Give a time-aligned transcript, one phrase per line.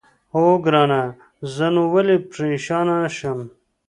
[0.35, 1.01] اوه، ګرانه
[1.55, 3.39] زه نو ولې پرېشانه شم؟